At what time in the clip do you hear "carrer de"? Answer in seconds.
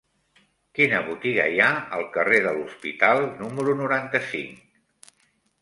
2.17-2.53